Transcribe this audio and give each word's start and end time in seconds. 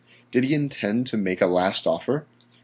Did 0.31 0.45
he 0.45 0.55
intend 0.55 1.05
to 1.07 1.15
make 1.17 1.41
a 1.41 1.45
last 1.45 1.85
offer? 1.85 2.25